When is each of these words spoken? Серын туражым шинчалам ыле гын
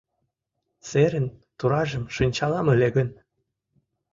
Серын 0.89 1.27
туражым 1.59 2.03
шинчалам 2.15 2.67
ыле 2.73 2.89
гын 2.95 3.09